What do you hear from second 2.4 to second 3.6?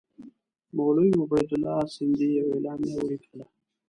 اعلامیه ولیکله.